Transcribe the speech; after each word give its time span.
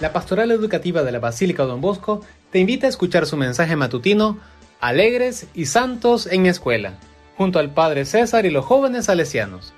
la 0.00 0.12
Pastoral 0.12 0.50
Educativa 0.50 1.02
de 1.02 1.12
la 1.12 1.18
Basílica 1.18 1.64
Don 1.64 1.80
Bosco 1.80 2.20
te 2.50 2.58
invita 2.58 2.86
a 2.86 2.90
escuchar 2.90 3.26
su 3.26 3.36
mensaje 3.36 3.76
matutino 3.76 4.38
Alegres 4.80 5.46
y 5.54 5.66
Santos 5.66 6.26
en 6.26 6.42
mi 6.42 6.50
escuela, 6.50 6.98
junto 7.36 7.58
al 7.58 7.72
Padre 7.72 8.04
César 8.04 8.44
y 8.44 8.50
los 8.50 8.64
jóvenes 8.64 9.06
salesianos. 9.06 9.72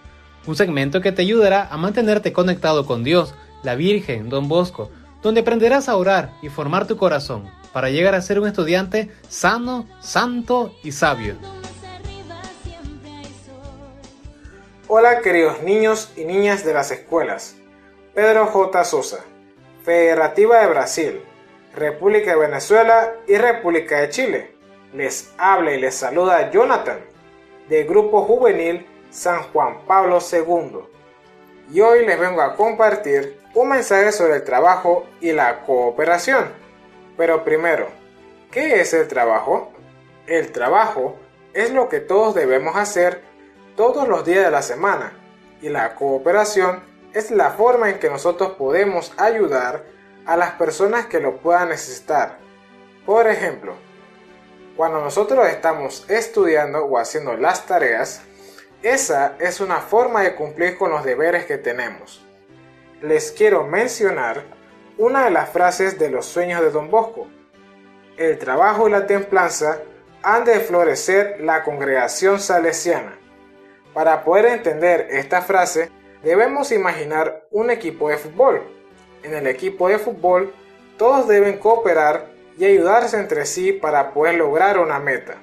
Un 0.46 0.56
segmento 0.56 1.00
que 1.00 1.12
te 1.12 1.22
ayudará 1.22 1.68
a 1.68 1.76
mantenerte 1.76 2.32
conectado 2.32 2.84
con 2.84 3.04
Dios, 3.04 3.34
la 3.62 3.76
Virgen, 3.76 4.28
Don 4.28 4.48
Bosco, 4.48 4.90
donde 5.22 5.42
aprenderás 5.42 5.88
a 5.88 5.96
orar 5.96 6.32
y 6.42 6.48
formar 6.48 6.86
tu 6.86 6.96
corazón 6.96 7.48
para 7.72 7.90
llegar 7.90 8.14
a 8.14 8.22
ser 8.22 8.40
un 8.40 8.48
estudiante 8.48 9.10
sano, 9.28 9.86
santo 10.00 10.74
y 10.82 10.92
sabio. 10.92 11.36
Hola 14.88 15.20
queridos 15.20 15.62
niños 15.62 16.10
y 16.16 16.24
niñas 16.24 16.64
de 16.64 16.72
las 16.72 16.90
escuelas. 16.90 17.56
Pedro 18.14 18.46
J. 18.46 18.84
Sosa, 18.84 19.18
Federativa 19.88 20.60
de 20.60 20.66
Brasil, 20.66 21.24
República 21.74 22.32
de 22.32 22.36
Venezuela 22.36 23.14
y 23.26 23.38
República 23.38 24.02
de 24.02 24.10
Chile. 24.10 24.54
Les 24.92 25.32
habla 25.38 25.72
y 25.72 25.80
les 25.80 25.94
saluda 25.94 26.50
Jonathan, 26.50 26.98
del 27.70 27.86
Grupo 27.86 28.20
Juvenil 28.20 28.86
San 29.08 29.44
Juan 29.44 29.86
Pablo 29.86 30.18
II. 30.30 30.80
Y 31.72 31.80
hoy 31.80 32.04
les 32.04 32.20
vengo 32.20 32.42
a 32.42 32.54
compartir 32.54 33.40
un 33.54 33.70
mensaje 33.70 34.12
sobre 34.12 34.34
el 34.34 34.44
trabajo 34.44 35.06
y 35.22 35.32
la 35.32 35.60
cooperación. 35.64 36.52
Pero 37.16 37.42
primero, 37.42 37.86
¿qué 38.50 38.82
es 38.82 38.92
el 38.92 39.08
trabajo? 39.08 39.72
El 40.26 40.52
trabajo 40.52 41.16
es 41.54 41.72
lo 41.72 41.88
que 41.88 42.00
todos 42.00 42.34
debemos 42.34 42.76
hacer 42.76 43.22
todos 43.74 44.06
los 44.06 44.22
días 44.26 44.44
de 44.44 44.50
la 44.50 44.60
semana 44.60 45.14
y 45.62 45.70
la 45.70 45.94
cooperación 45.94 46.82
es 47.12 47.30
la 47.30 47.50
forma 47.50 47.90
en 47.90 47.98
que 47.98 48.10
nosotros 48.10 48.52
podemos 48.52 49.12
ayudar 49.16 49.84
a 50.26 50.36
las 50.36 50.52
personas 50.52 51.06
que 51.06 51.20
lo 51.20 51.38
puedan 51.38 51.70
necesitar. 51.70 52.38
Por 53.06 53.28
ejemplo, 53.28 53.74
cuando 54.76 55.00
nosotros 55.00 55.46
estamos 55.48 56.08
estudiando 56.08 56.84
o 56.84 56.98
haciendo 56.98 57.36
las 57.36 57.66
tareas, 57.66 58.22
esa 58.82 59.34
es 59.40 59.60
una 59.60 59.78
forma 59.78 60.22
de 60.22 60.36
cumplir 60.36 60.78
con 60.78 60.90
los 60.90 61.04
deberes 61.04 61.46
que 61.46 61.58
tenemos. 61.58 62.24
Les 63.02 63.32
quiero 63.32 63.64
mencionar 63.64 64.44
una 64.98 65.24
de 65.24 65.30
las 65.30 65.48
frases 65.48 65.98
de 65.98 66.10
los 66.10 66.26
sueños 66.26 66.60
de 66.60 66.70
Don 66.70 66.90
Bosco. 66.90 67.26
El 68.16 68.38
trabajo 68.38 68.88
y 68.88 68.92
la 68.92 69.06
templanza 69.06 69.80
han 70.22 70.44
de 70.44 70.60
florecer 70.60 71.40
la 71.40 71.62
congregación 71.62 72.38
salesiana. 72.38 73.18
Para 73.94 74.22
poder 74.24 74.46
entender 74.46 75.08
esta 75.10 75.42
frase, 75.42 75.90
Debemos 76.22 76.72
imaginar 76.72 77.44
un 77.50 77.70
equipo 77.70 78.08
de 78.08 78.16
fútbol. 78.16 78.62
En 79.22 79.34
el 79.34 79.46
equipo 79.46 79.88
de 79.88 79.98
fútbol, 79.98 80.52
todos 80.96 81.28
deben 81.28 81.58
cooperar 81.58 82.26
y 82.58 82.64
ayudarse 82.64 83.18
entre 83.18 83.46
sí 83.46 83.72
para 83.72 84.12
poder 84.12 84.34
lograr 84.34 84.78
una 84.78 84.98
meta. 84.98 85.36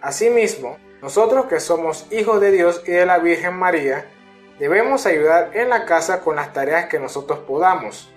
Asimismo, 0.00 0.78
nosotros 1.00 1.46
que 1.46 1.60
somos 1.60 2.06
hijos 2.10 2.40
de 2.40 2.50
Dios 2.50 2.82
y 2.86 2.90
de 2.90 3.06
la 3.06 3.18
Virgen 3.18 3.54
María, 3.54 4.06
debemos 4.58 5.06
ayudar 5.06 5.50
en 5.54 5.68
la 5.68 5.84
casa 5.84 6.20
con 6.22 6.36
las 6.36 6.52
tareas 6.52 6.86
que 6.86 6.98
nosotros 6.98 7.38
podamos, 7.40 8.12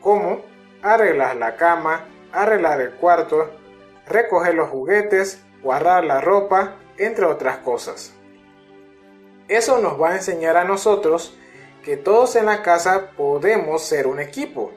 como 0.00 0.40
arreglar 0.82 1.36
la 1.36 1.56
cama, 1.56 2.06
arreglar 2.32 2.80
el 2.80 2.92
cuarto, 2.92 3.50
recoger 4.06 4.54
los 4.54 4.70
juguetes, 4.70 5.42
guardar 5.62 6.04
la 6.04 6.22
ropa, 6.22 6.76
entre 6.96 7.26
otras 7.26 7.58
cosas. 7.58 8.14
Eso 9.48 9.78
nos 9.78 10.00
va 10.00 10.10
a 10.10 10.16
enseñar 10.16 10.56
a 10.56 10.64
nosotros 10.64 11.36
que 11.84 11.98
todos 11.98 12.34
en 12.36 12.46
la 12.46 12.62
casa 12.62 13.10
podemos 13.16 13.82
ser 13.82 14.06
un 14.06 14.18
equipo, 14.18 14.72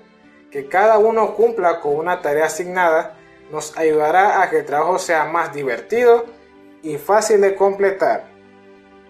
que 0.52 0.68
cada 0.68 0.98
uno 0.98 1.36
cumpla 1.36 1.80
con 1.80 1.96
una 1.96 2.22
tarea 2.22 2.46
asignada, 2.48 3.18
nos 3.50 3.78
ayudará 3.78 4.42
a 4.42 4.50
que 4.50 4.60
el 4.60 4.66
trabajo 4.66 5.00
sea 5.00 5.24
más 5.26 5.54
divertido 5.54 6.26
y 6.84 6.98
fácil 6.98 7.40
de 7.40 7.56
completar. 7.56 8.26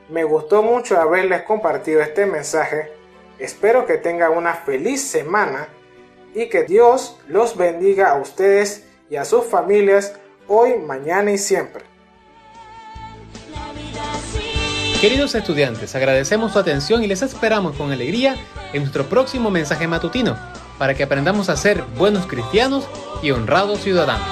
Me 0.10 0.24
gustó 0.24 0.62
mucho 0.62 1.00
haberles 1.00 1.42
compartido 1.42 2.02
este 2.02 2.28
mensaje, 2.28 2.94
espero 3.40 3.88
que 3.88 3.98
tengan 3.98 4.38
una 4.38 4.54
feliz 4.54 5.02
semana 5.02 5.70
y 6.36 6.50
que 6.50 6.64
Dios 6.64 7.20
los 7.28 7.58
bendiga 7.58 8.12
a 8.12 8.22
ustedes 8.22 8.88
y 9.10 9.16
a 9.16 9.26
sus 9.26 9.46
familias 9.46 10.20
hoy, 10.48 10.78
mañana 10.78 11.32
y 11.32 11.40
siempre. 11.40 11.97
Queridos 15.00 15.36
estudiantes, 15.36 15.94
agradecemos 15.94 16.54
su 16.54 16.60
atención 16.60 17.04
y 17.04 17.08
les 17.08 17.22
esperamos 17.22 17.76
con 17.76 17.92
alegría 17.92 18.36
en 18.74 18.82
nuestro 18.82 19.06
próximo 19.06 19.52
mensaje 19.52 19.88
matutino 19.88 20.36
para 20.80 20.96
que 20.96 21.04
aprendamos 21.04 21.50
a 21.50 21.56
ser 21.56 21.84
buenos 22.00 22.26
cristianos 22.26 22.88
y 23.22 23.30
honrados 23.30 23.82
ciudadanos. 23.82 24.28